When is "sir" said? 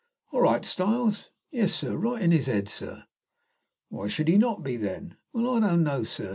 1.75-1.95, 2.67-3.03, 6.03-6.29